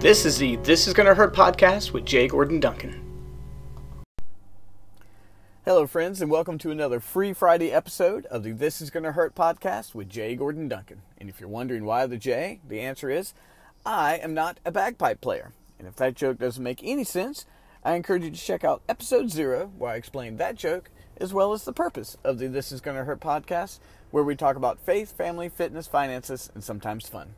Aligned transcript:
This 0.00 0.24
is 0.24 0.38
the 0.38 0.54
This 0.58 0.86
Is 0.86 0.94
Gonna 0.94 1.12
Hurt 1.12 1.34
podcast 1.34 1.92
with 1.92 2.04
Jay 2.04 2.28
Gordon 2.28 2.60
Duncan. 2.60 3.02
Hello, 5.64 5.88
friends, 5.88 6.22
and 6.22 6.30
welcome 6.30 6.56
to 6.58 6.70
another 6.70 7.00
Free 7.00 7.32
Friday 7.32 7.72
episode 7.72 8.24
of 8.26 8.44
the 8.44 8.52
This 8.52 8.80
Is 8.80 8.90
Gonna 8.90 9.10
Hurt 9.10 9.34
podcast 9.34 9.96
with 9.96 10.08
Jay 10.08 10.36
Gordon 10.36 10.68
Duncan. 10.68 11.02
And 11.18 11.28
if 11.28 11.40
you're 11.40 11.48
wondering 11.48 11.84
why 11.84 12.06
the 12.06 12.16
J, 12.16 12.60
the 12.68 12.78
answer 12.78 13.10
is 13.10 13.34
I 13.84 14.18
am 14.18 14.34
not 14.34 14.60
a 14.64 14.70
bagpipe 14.70 15.20
player. 15.20 15.50
And 15.80 15.88
if 15.88 15.96
that 15.96 16.14
joke 16.14 16.38
doesn't 16.38 16.62
make 16.62 16.78
any 16.84 17.02
sense, 17.02 17.44
I 17.82 17.94
encourage 17.94 18.22
you 18.22 18.30
to 18.30 18.36
check 18.36 18.62
out 18.62 18.82
episode 18.88 19.30
zero, 19.30 19.72
where 19.76 19.90
I 19.90 19.96
explain 19.96 20.36
that 20.36 20.54
joke, 20.54 20.90
as 21.16 21.34
well 21.34 21.52
as 21.52 21.64
the 21.64 21.72
purpose 21.72 22.16
of 22.22 22.38
the 22.38 22.46
This 22.46 22.70
Is 22.70 22.80
Gonna 22.80 23.02
Hurt 23.02 23.18
podcast, 23.18 23.80
where 24.12 24.22
we 24.22 24.36
talk 24.36 24.54
about 24.54 24.78
faith, 24.78 25.16
family, 25.16 25.48
fitness, 25.48 25.88
finances, 25.88 26.52
and 26.54 26.62
sometimes 26.62 27.08
fun. 27.08 27.34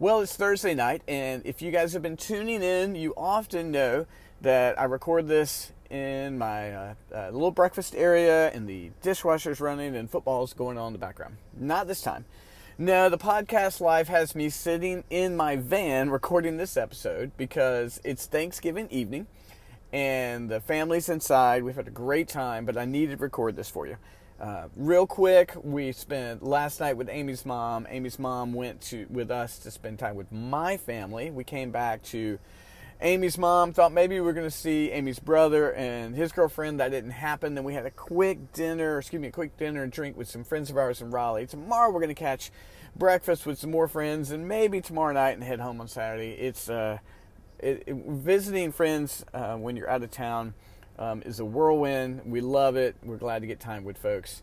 Well, 0.00 0.20
it's 0.20 0.36
Thursday 0.36 0.74
night, 0.74 1.02
and 1.08 1.44
if 1.44 1.60
you 1.60 1.72
guys 1.72 1.92
have 1.92 2.02
been 2.02 2.16
tuning 2.16 2.62
in, 2.62 2.94
you 2.94 3.14
often 3.16 3.72
know 3.72 4.06
that 4.42 4.78
I 4.80 4.84
record 4.84 5.26
this 5.26 5.72
in 5.90 6.38
my 6.38 6.72
uh, 6.72 6.94
uh, 7.12 7.30
little 7.30 7.50
breakfast 7.50 7.96
area, 7.96 8.48
and 8.52 8.68
the 8.68 8.92
dishwasher's 9.02 9.60
running, 9.60 9.96
and 9.96 10.08
football's 10.08 10.52
going 10.52 10.78
on 10.78 10.88
in 10.88 10.92
the 10.92 11.00
background. 11.00 11.38
Not 11.58 11.88
this 11.88 12.00
time. 12.00 12.26
No, 12.78 13.08
the 13.08 13.18
podcast 13.18 13.80
live 13.80 14.06
has 14.06 14.36
me 14.36 14.50
sitting 14.50 15.02
in 15.10 15.36
my 15.36 15.56
van 15.56 16.10
recording 16.10 16.58
this 16.58 16.76
episode 16.76 17.32
because 17.36 18.00
it's 18.04 18.26
Thanksgiving 18.26 18.86
evening 18.92 19.26
and 19.92 20.48
the 20.48 20.60
family's 20.60 21.08
inside. 21.08 21.64
We've 21.64 21.74
had 21.74 21.88
a 21.88 21.90
great 21.90 22.28
time, 22.28 22.66
but 22.66 22.76
I 22.76 22.84
needed 22.84 23.18
to 23.18 23.22
record 23.24 23.56
this 23.56 23.68
for 23.68 23.88
you. 23.88 23.96
Uh, 24.40 24.68
real 24.76 25.04
quick, 25.04 25.52
we 25.64 25.90
spent 25.90 26.44
last 26.44 26.78
night 26.78 26.96
with 26.96 27.08
Amy's 27.08 27.44
mom. 27.44 27.88
Amy's 27.90 28.20
mom 28.20 28.52
went 28.52 28.80
to 28.82 29.04
with 29.10 29.32
us 29.32 29.58
to 29.58 29.70
spend 29.72 29.98
time 29.98 30.14
with 30.14 30.30
my 30.30 30.76
family. 30.76 31.28
We 31.32 31.42
came 31.42 31.72
back 31.72 32.04
to 32.04 32.38
Amy's 33.00 33.36
mom. 33.36 33.72
Thought 33.72 33.90
maybe 33.90 34.14
we 34.14 34.20
were 34.20 34.32
going 34.32 34.46
to 34.46 34.56
see 34.56 34.92
Amy's 34.92 35.18
brother 35.18 35.72
and 35.72 36.14
his 36.14 36.30
girlfriend. 36.30 36.78
That 36.78 36.92
didn't 36.92 37.10
happen. 37.10 37.56
Then 37.56 37.64
we 37.64 37.74
had 37.74 37.84
a 37.84 37.90
quick 37.90 38.52
dinner, 38.52 38.98
excuse 38.98 39.20
me, 39.20 39.26
a 39.26 39.32
quick 39.32 39.56
dinner 39.56 39.82
and 39.82 39.90
drink 39.90 40.16
with 40.16 40.28
some 40.28 40.44
friends 40.44 40.70
of 40.70 40.76
ours 40.76 41.02
in 41.02 41.10
Raleigh. 41.10 41.46
Tomorrow 41.46 41.90
we're 41.90 42.00
going 42.00 42.08
to 42.08 42.14
catch 42.14 42.52
breakfast 42.94 43.44
with 43.44 43.58
some 43.58 43.72
more 43.72 43.88
friends, 43.88 44.30
and 44.30 44.46
maybe 44.46 44.80
tomorrow 44.80 45.12
night 45.12 45.32
and 45.32 45.42
head 45.42 45.58
home 45.58 45.80
on 45.80 45.88
Saturday. 45.88 46.30
It's 46.30 46.70
uh, 46.70 46.98
it, 47.58 47.82
it, 47.88 47.96
visiting 47.96 48.70
friends 48.70 49.24
uh, 49.34 49.56
when 49.56 49.76
you're 49.76 49.90
out 49.90 50.04
of 50.04 50.12
town 50.12 50.54
um, 50.98 51.22
is 51.24 51.40
a 51.40 51.44
whirlwind. 51.44 52.22
We 52.26 52.40
love 52.40 52.76
it. 52.76 52.96
We're 53.02 53.16
glad 53.16 53.40
to 53.42 53.46
get 53.46 53.60
time 53.60 53.84
with 53.84 53.98
folks. 53.98 54.42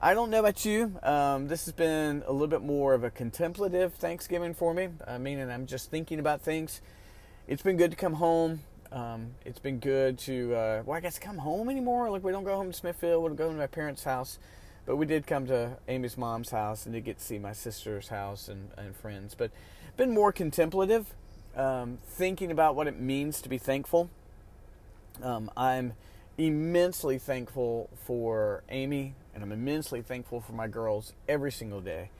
I 0.00 0.14
don't 0.14 0.30
know 0.30 0.40
about 0.40 0.64
you. 0.64 0.98
Um, 1.02 1.48
this 1.48 1.64
has 1.64 1.72
been 1.72 2.22
a 2.26 2.32
little 2.32 2.48
bit 2.48 2.62
more 2.62 2.94
of 2.94 3.04
a 3.04 3.10
contemplative 3.10 3.94
Thanksgiving 3.94 4.52
for 4.52 4.74
me, 4.74 4.88
meaning 5.18 5.50
I'm 5.50 5.66
just 5.66 5.90
thinking 5.90 6.18
about 6.18 6.42
things 6.42 6.82
it's 7.46 7.62
been 7.62 7.76
good 7.76 7.90
to 7.90 7.96
come 7.96 8.14
home. 8.14 8.60
Um, 8.90 9.32
it's 9.44 9.58
been 9.58 9.78
good 9.78 10.18
to, 10.20 10.54
uh, 10.54 10.82
well, 10.86 10.96
I 10.96 11.00
guess 11.00 11.18
come 11.18 11.38
home 11.38 11.68
anymore. 11.68 12.08
Like, 12.10 12.24
we 12.24 12.32
don't 12.32 12.44
go 12.44 12.56
home 12.56 12.70
to 12.70 12.72
Smithfield, 12.72 13.22
we 13.22 13.28
don't 13.28 13.36
go 13.36 13.50
to 13.50 13.56
my 13.56 13.66
parents' 13.66 14.04
house. 14.04 14.38
But 14.86 14.96
we 14.96 15.06
did 15.06 15.26
come 15.26 15.46
to 15.46 15.76
Amy's 15.88 16.16
mom's 16.16 16.50
house 16.50 16.84
and 16.84 16.94
did 16.94 17.04
get 17.04 17.18
to 17.18 17.24
see 17.24 17.38
my 17.38 17.52
sister's 17.52 18.08
house 18.08 18.48
and, 18.48 18.70
and 18.76 18.94
friends. 18.94 19.34
But 19.34 19.50
been 19.96 20.12
more 20.12 20.32
contemplative, 20.32 21.14
um, 21.56 21.98
thinking 22.06 22.50
about 22.50 22.76
what 22.76 22.86
it 22.86 22.98
means 22.98 23.40
to 23.42 23.48
be 23.48 23.58
thankful. 23.58 24.10
Um, 25.22 25.50
I'm 25.56 25.94
immensely 26.38 27.18
thankful 27.18 27.88
for 28.04 28.62
Amy, 28.68 29.14
and 29.34 29.42
I'm 29.42 29.52
immensely 29.52 30.02
thankful 30.02 30.40
for 30.40 30.52
my 30.52 30.66
girls 30.66 31.12
every 31.28 31.52
single 31.52 31.80
day. 31.80 32.10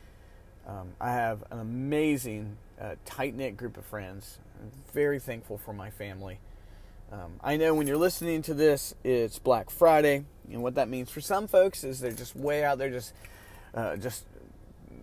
Um, 0.66 0.92
I 1.00 1.12
have 1.12 1.44
an 1.50 1.58
amazing, 1.58 2.56
uh, 2.80 2.94
tight 3.04 3.34
knit 3.34 3.56
group 3.56 3.76
of 3.76 3.84
friends. 3.84 4.38
I'm 4.60 4.70
very 4.92 5.18
thankful 5.18 5.58
for 5.58 5.72
my 5.72 5.90
family. 5.90 6.38
Um, 7.12 7.34
I 7.42 7.56
know 7.56 7.74
when 7.74 7.86
you're 7.86 7.98
listening 7.98 8.42
to 8.42 8.54
this, 8.54 8.94
it's 9.04 9.38
Black 9.38 9.70
Friday, 9.70 10.24
and 10.50 10.62
what 10.62 10.76
that 10.76 10.88
means 10.88 11.10
for 11.10 11.20
some 11.20 11.46
folks 11.46 11.84
is 11.84 12.00
they're 12.00 12.12
just 12.12 12.34
way 12.34 12.64
out 12.64 12.78
there, 12.78 12.90
just 12.90 13.12
uh, 13.74 13.96
just 13.96 14.24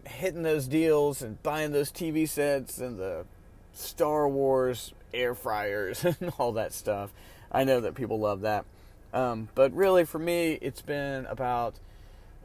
hitting 0.07 0.41
those 0.41 0.67
deals 0.67 1.21
and 1.21 1.41
buying 1.43 1.71
those 1.71 1.91
TV 1.91 2.27
sets 2.27 2.79
and 2.79 2.97
the 2.97 3.25
Star 3.73 4.27
Wars 4.27 4.93
air 5.13 5.35
fryers 5.35 6.05
and 6.19 6.31
all 6.37 6.53
that 6.53 6.73
stuff. 6.73 7.11
I 7.51 7.63
know 7.63 7.81
that 7.81 7.95
people 7.95 8.19
love 8.19 8.41
that, 8.41 8.65
um, 9.13 9.49
but 9.55 9.73
really 9.73 10.05
for 10.05 10.19
me, 10.19 10.57
it's 10.61 10.81
been 10.81 11.25
about 11.25 11.75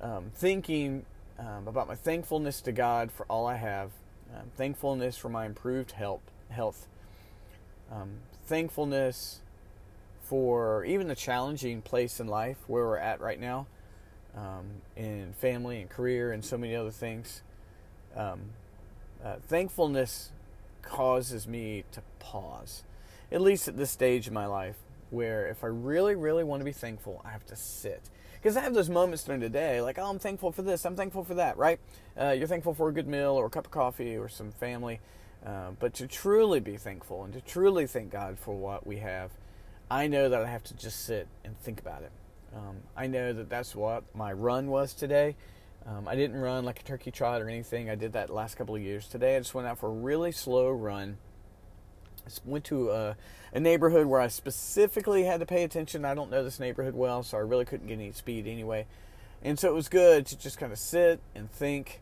um, 0.00 0.30
thinking 0.34 1.04
um, 1.38 1.68
about 1.68 1.86
my 1.86 1.94
thankfulness 1.94 2.60
to 2.62 2.72
God 2.72 3.12
for 3.12 3.24
all 3.26 3.46
I 3.46 3.56
have, 3.56 3.90
um, 4.34 4.50
thankfulness 4.56 5.16
for 5.16 5.28
my 5.28 5.46
improved 5.46 5.92
health, 5.92 6.22
health, 6.50 6.88
um, 7.92 8.18
thankfulness 8.46 9.40
for 10.22 10.84
even 10.84 11.06
the 11.06 11.14
challenging 11.14 11.82
place 11.82 12.18
in 12.18 12.26
life 12.26 12.56
where 12.66 12.84
we're 12.84 12.96
at 12.96 13.20
right 13.20 13.38
now, 13.38 13.66
um, 14.36 14.66
in 14.96 15.32
family 15.34 15.80
and 15.80 15.88
career 15.88 16.32
and 16.32 16.44
so 16.44 16.58
many 16.58 16.74
other 16.74 16.90
things. 16.90 17.42
Uh, 19.24 19.36
thankfulness 19.48 20.30
causes 20.86 21.46
me 21.46 21.84
to 21.92 22.00
pause, 22.18 22.84
at 23.30 23.40
least 23.40 23.68
at 23.68 23.76
this 23.76 23.90
stage 23.90 24.26
in 24.26 24.32
my 24.34 24.46
life, 24.46 24.76
where 25.10 25.46
if 25.48 25.62
I 25.62 25.68
really, 25.68 26.14
really 26.14 26.44
want 26.44 26.60
to 26.60 26.64
be 26.64 26.72
thankful, 26.72 27.20
I 27.24 27.30
have 27.30 27.44
to 27.46 27.56
sit. 27.56 28.08
Because 28.34 28.56
I 28.56 28.60
have 28.60 28.74
those 28.74 28.88
moments 28.88 29.24
during 29.24 29.40
the 29.40 29.48
day, 29.48 29.80
like, 29.80 29.98
oh, 29.98 30.08
I'm 30.08 30.18
thankful 30.18 30.52
for 30.52 30.62
this, 30.62 30.84
I'm 30.84 30.96
thankful 30.96 31.24
for 31.24 31.34
that, 31.34 31.56
right? 31.56 31.80
Uh, 32.18 32.30
you're 32.30 32.46
thankful 32.46 32.74
for 32.74 32.88
a 32.88 32.92
good 32.92 33.08
meal 33.08 33.32
or 33.32 33.46
a 33.46 33.50
cup 33.50 33.66
of 33.66 33.72
coffee 33.72 34.16
or 34.16 34.28
some 34.28 34.52
family. 34.52 35.00
Uh, 35.44 35.70
but 35.78 35.94
to 35.94 36.06
truly 36.06 36.60
be 36.60 36.76
thankful 36.76 37.24
and 37.24 37.32
to 37.34 37.40
truly 37.40 37.86
thank 37.86 38.10
God 38.10 38.38
for 38.38 38.54
what 38.54 38.86
we 38.86 38.98
have, 38.98 39.30
I 39.90 40.06
know 40.08 40.28
that 40.28 40.42
I 40.42 40.48
have 40.48 40.64
to 40.64 40.74
just 40.74 41.04
sit 41.04 41.28
and 41.44 41.56
think 41.60 41.80
about 41.80 42.02
it. 42.02 42.10
Um, 42.54 42.78
I 42.96 43.06
know 43.06 43.32
that 43.32 43.48
that's 43.48 43.74
what 43.74 44.02
my 44.14 44.32
run 44.32 44.68
was 44.68 44.94
today. 44.94 45.36
Um, 45.86 46.08
I 46.08 46.16
didn't 46.16 46.40
run 46.40 46.64
like 46.64 46.80
a 46.80 46.82
turkey 46.82 47.12
trot 47.12 47.40
or 47.40 47.48
anything. 47.48 47.88
I 47.88 47.94
did 47.94 48.14
that 48.14 48.28
last 48.28 48.56
couple 48.56 48.74
of 48.74 48.82
years. 48.82 49.06
Today 49.06 49.36
I 49.36 49.38
just 49.38 49.54
went 49.54 49.68
out 49.68 49.78
for 49.78 49.86
a 49.86 49.92
really 49.92 50.32
slow 50.32 50.68
run. 50.70 51.16
I 52.26 52.30
went 52.44 52.64
to 52.64 52.90
a, 52.90 53.16
a, 53.52 53.60
neighborhood 53.60 54.06
where 54.06 54.20
I 54.20 54.26
specifically 54.26 55.22
had 55.22 55.38
to 55.38 55.46
pay 55.46 55.62
attention. 55.62 56.04
I 56.04 56.14
don't 56.14 56.28
know 56.28 56.42
this 56.42 56.58
neighborhood 56.58 56.94
well, 56.94 57.22
so 57.22 57.36
I 57.36 57.40
really 57.40 57.64
couldn't 57.64 57.86
get 57.86 57.94
any 57.94 58.10
speed 58.10 58.48
anyway. 58.48 58.86
And 59.44 59.56
so 59.60 59.68
it 59.68 59.74
was 59.74 59.88
good 59.88 60.26
to 60.26 60.36
just 60.36 60.58
kind 60.58 60.72
of 60.72 60.78
sit 60.78 61.20
and 61.36 61.48
think 61.52 62.00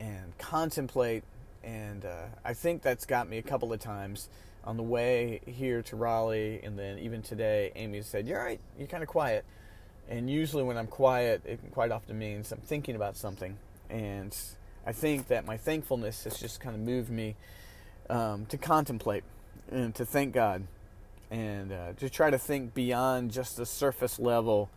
and 0.00 0.36
contemplate. 0.38 1.22
And 1.62 2.04
uh, 2.04 2.26
I 2.44 2.52
think 2.54 2.82
that's 2.82 3.06
got 3.06 3.28
me 3.28 3.38
a 3.38 3.42
couple 3.42 3.72
of 3.72 3.78
times 3.78 4.28
on 4.64 4.76
the 4.76 4.82
way 4.82 5.40
here 5.46 5.82
to 5.82 5.94
Raleigh, 5.94 6.60
and 6.64 6.76
then 6.76 6.98
even 6.98 7.22
today, 7.22 7.70
Amy 7.76 8.02
said, 8.02 8.26
"You're 8.26 8.42
right. 8.42 8.60
You're 8.78 8.88
kind 8.88 9.02
of 9.02 9.08
quiet." 9.08 9.44
And 10.08 10.28
usually, 10.28 10.62
when 10.62 10.76
I'm 10.76 10.86
quiet, 10.86 11.42
it 11.44 11.60
quite 11.72 11.90
often 11.90 12.18
means 12.18 12.52
I'm 12.52 12.58
thinking 12.60 12.94
about 12.94 13.16
something. 13.16 13.56
And 13.88 14.36
I 14.86 14.92
think 14.92 15.28
that 15.28 15.46
my 15.46 15.56
thankfulness 15.56 16.24
has 16.24 16.38
just 16.38 16.60
kind 16.60 16.74
of 16.74 16.82
moved 16.82 17.10
me 17.10 17.36
um, 18.10 18.46
to 18.46 18.58
contemplate 18.58 19.24
and 19.70 19.94
to 19.94 20.04
thank 20.04 20.34
God, 20.34 20.66
and 21.30 21.72
uh, 21.72 21.92
to 21.94 22.10
try 22.10 22.28
to 22.28 22.38
think 22.38 22.74
beyond 22.74 23.32
just 23.32 23.56
the 23.56 23.64
surface 23.64 24.18
level. 24.18 24.68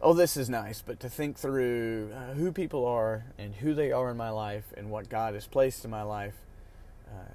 Oh, 0.00 0.14
this 0.14 0.36
is 0.36 0.48
nice, 0.48 0.80
but 0.80 1.00
to 1.00 1.10
think 1.10 1.36
through 1.36 2.10
uh, 2.14 2.34
who 2.34 2.52
people 2.52 2.86
are 2.86 3.24
and 3.36 3.54
who 3.54 3.74
they 3.74 3.92
are 3.92 4.10
in 4.10 4.16
my 4.16 4.30
life 4.30 4.72
and 4.76 4.90
what 4.90 5.08
God 5.08 5.34
has 5.34 5.46
placed 5.46 5.84
in 5.84 5.90
my 5.90 6.02
life. 6.02 6.34
Uh, 7.06 7.32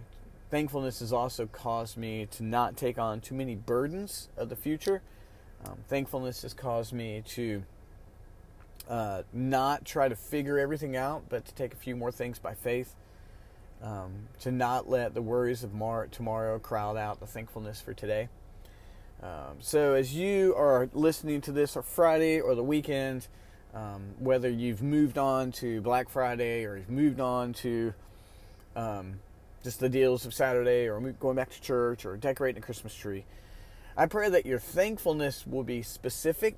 Thankfulness 0.54 1.00
has 1.00 1.12
also 1.12 1.48
caused 1.48 1.98
me 1.98 2.28
to 2.28 2.44
not 2.44 2.78
take 2.78 3.00
on 3.00 3.22
too 3.22 3.34
many 3.34 3.56
burdens 3.56 4.30
of 4.38 4.50
the 4.50 4.56
future. 4.56 5.02
Um, 5.66 5.78
thankfulness 5.88 6.42
has 6.42 6.54
caused 6.54 6.94
me 6.94 7.24
to 7.30 7.64
uh, 8.90 9.24
not 9.32 9.86
try 9.86 10.10
to 10.10 10.16
figure 10.16 10.60
everything 10.60 10.96
out, 10.96 11.24
but 11.30 11.46
to 11.46 11.56
take 11.56 11.74
a 11.74 11.78
few 11.78 11.96
more 11.96 12.12
things 12.12 12.40
by 12.40 12.54
faith. 12.54 12.96
Um, 13.82 14.30
to 14.40 14.52
not 14.52 14.90
let 14.90 15.14
the 15.14 15.22
worries 15.22 15.64
of 15.64 15.74
mar- 15.74 16.08
tomorrow 16.08 16.58
crowd 16.58 16.96
out 16.96 17.20
the 17.20 17.28
thankfulness 17.28 17.82
for 17.82 17.94
today. 17.94 18.30
Um, 19.22 19.58
so, 19.60 19.94
as 19.94 20.14
you 20.16 20.56
are 20.56 20.90
listening 20.94 21.42
to 21.42 21.52
this, 21.52 21.76
or 21.76 21.82
Friday 21.82 22.40
or 22.40 22.56
the 22.56 22.64
weekend, 22.64 23.28
um, 23.74 24.16
whether 24.20 24.50
you've 24.50 24.82
moved 24.82 25.18
on 25.18 25.52
to 25.54 25.82
Black 25.82 26.10
Friday 26.10 26.66
or 26.66 26.78
you've 26.78 26.90
moved 26.90 27.20
on 27.20 27.54
to 27.54 27.94
um, 28.76 29.20
just 29.64 29.80
the 29.80 29.90
deals 29.90 30.26
of 30.26 30.34
Saturday 30.34 30.88
or 30.88 31.00
going 31.00 31.36
back 31.36 31.50
to 31.52 31.62
church 31.62 32.06
or 32.06 32.16
decorating 32.18 32.62
a 32.62 32.66
Christmas 32.66 32.94
tree. 32.94 33.26
I 33.98 34.08
pray 34.08 34.30
that 34.30 34.46
your 34.46 34.60
thankfulness 34.60 35.46
will 35.48 35.64
be 35.64 35.82
specific. 35.84 36.58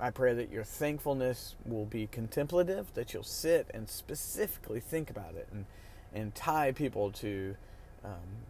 I 0.00 0.10
pray 0.10 0.34
that 0.34 0.50
your 0.50 0.64
thankfulness 0.64 1.54
will 1.64 1.86
be 1.86 2.08
contemplative, 2.08 2.92
that 2.94 3.14
you'll 3.14 3.22
sit 3.22 3.68
and 3.72 3.88
specifically 3.88 4.80
think 4.80 5.10
about 5.10 5.34
it 5.34 5.48
and, 5.52 5.66
and 6.14 6.34
tie 6.34 6.72
people 6.72 7.10
to 7.12 7.56
um, 8.04 8.44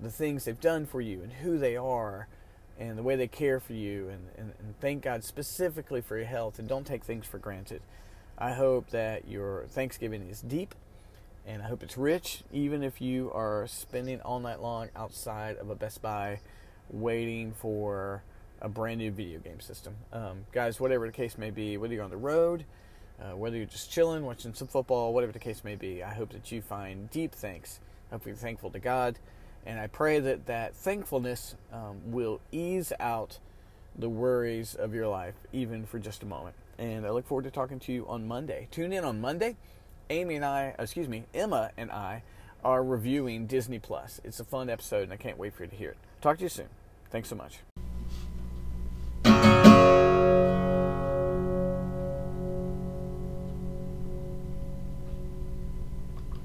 the 0.00 0.10
things 0.10 0.44
they've 0.44 0.60
done 0.60 0.86
for 0.86 1.00
you 1.00 1.22
and 1.22 1.32
who 1.34 1.58
they 1.58 1.76
are 1.76 2.28
and 2.78 2.98
the 2.98 3.02
way 3.02 3.16
they 3.16 3.28
care 3.28 3.60
for 3.60 3.74
you 3.74 4.08
and, 4.08 4.28
and, 4.36 4.52
and 4.58 4.80
thank 4.80 5.02
God 5.02 5.24
specifically 5.24 6.00
for 6.00 6.16
your 6.16 6.26
health 6.26 6.58
and 6.58 6.68
don't 6.68 6.86
take 6.86 7.04
things 7.04 7.26
for 7.26 7.38
granted. 7.38 7.82
I 8.38 8.52
hope 8.52 8.90
that 8.90 9.28
your 9.28 9.66
Thanksgiving 9.68 10.28
is 10.28 10.40
deep 10.40 10.74
And 11.46 11.62
I 11.62 11.66
hope 11.66 11.82
it's 11.82 11.96
rich, 11.96 12.44
even 12.52 12.82
if 12.82 13.00
you 13.00 13.30
are 13.32 13.66
spending 13.66 14.20
all 14.22 14.40
night 14.40 14.60
long 14.60 14.88
outside 14.94 15.56
of 15.56 15.70
a 15.70 15.74
Best 15.74 16.02
Buy 16.02 16.40
waiting 16.90 17.52
for 17.52 18.22
a 18.60 18.68
brand 18.68 18.98
new 18.98 19.10
video 19.10 19.38
game 19.38 19.60
system. 19.60 19.94
Um, 20.12 20.44
guys, 20.52 20.80
whatever 20.80 21.06
the 21.06 21.12
case 21.12 21.38
may 21.38 21.50
be, 21.50 21.76
whether 21.76 21.94
you're 21.94 22.04
on 22.04 22.10
the 22.10 22.16
road, 22.16 22.64
uh, 23.20 23.36
whether 23.36 23.56
you're 23.56 23.66
just 23.66 23.90
chilling, 23.90 24.24
watching 24.24 24.54
some 24.54 24.68
football, 24.68 25.12
whatever 25.12 25.32
the 25.32 25.38
case 25.38 25.62
may 25.64 25.76
be, 25.76 26.02
I 26.02 26.14
hope 26.14 26.32
that 26.32 26.50
you 26.50 26.62
find 26.62 27.10
deep 27.10 27.32
thanks. 27.32 27.80
I 28.10 28.14
hope 28.14 28.26
you're 28.26 28.34
thankful 28.34 28.70
to 28.70 28.78
God. 28.78 29.18
And 29.66 29.78
I 29.78 29.86
pray 29.86 30.20
that 30.20 30.46
that 30.46 30.74
thankfulness 30.74 31.54
um, 31.72 32.00
will 32.06 32.40
ease 32.50 32.92
out 32.98 33.38
the 33.98 34.08
worries 34.08 34.74
of 34.74 34.94
your 34.94 35.06
life, 35.06 35.34
even 35.52 35.84
for 35.84 35.98
just 35.98 36.22
a 36.22 36.26
moment. 36.26 36.56
And 36.78 37.04
I 37.04 37.10
look 37.10 37.26
forward 37.26 37.44
to 37.44 37.50
talking 37.50 37.78
to 37.80 37.92
you 37.92 38.06
on 38.08 38.26
Monday. 38.26 38.68
Tune 38.70 38.92
in 38.92 39.04
on 39.04 39.20
Monday. 39.20 39.56
Amy 40.08 40.36
and 40.36 40.44
I, 40.44 40.74
excuse 40.78 41.08
me, 41.08 41.24
Emma 41.34 41.70
and 41.76 41.90
I 41.90 42.22
are 42.64 42.82
reviewing 42.82 43.46
Disney 43.46 43.78
Plus. 43.78 44.20
It's 44.24 44.40
a 44.40 44.44
fun 44.44 44.70
episode, 44.70 45.04
and 45.04 45.12
I 45.12 45.16
can't 45.16 45.38
wait 45.38 45.54
for 45.54 45.64
you 45.64 45.70
to 45.70 45.76
hear 45.76 45.90
it. 45.90 45.98
Talk 46.20 46.38
to 46.38 46.42
you 46.44 46.48
soon. 46.48 46.68
Thanks 47.10 47.28
so 47.28 47.36
much. 47.36 47.58